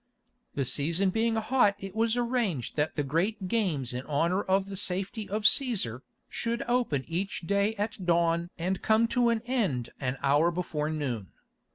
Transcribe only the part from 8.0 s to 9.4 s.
dawn and come to